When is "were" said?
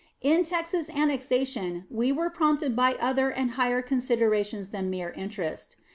2.11-2.31